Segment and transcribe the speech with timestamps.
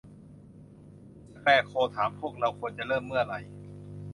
[1.33, 3.39] สแคร์โคร์วถามพวกเราควรจะเริ่มเมื่อไหร่